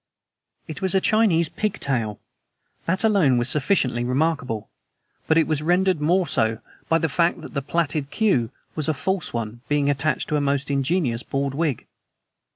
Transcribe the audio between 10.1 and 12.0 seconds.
to a most ingenious bald wig.